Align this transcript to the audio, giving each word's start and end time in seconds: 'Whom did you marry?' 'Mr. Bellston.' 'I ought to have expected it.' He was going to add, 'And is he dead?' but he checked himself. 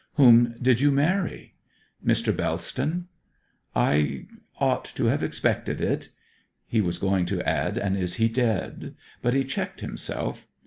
'Whom 0.15 0.55
did 0.59 0.81
you 0.81 0.89
marry?' 0.89 1.53
'Mr. 2.03 2.35
Bellston.' 2.35 3.07
'I 3.75 4.25
ought 4.57 4.85
to 4.95 5.05
have 5.05 5.21
expected 5.21 5.79
it.' 5.79 6.09
He 6.65 6.81
was 6.81 6.97
going 6.97 7.27
to 7.27 7.47
add, 7.47 7.77
'And 7.77 7.95
is 7.95 8.15
he 8.15 8.27
dead?' 8.27 8.95
but 9.21 9.35
he 9.35 9.43
checked 9.43 9.81
himself. 9.81 10.47